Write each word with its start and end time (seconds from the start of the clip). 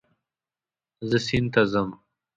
زه 1.09 1.17
سیند 1.25 1.47
ته 1.53 1.61
ځم 1.71 1.89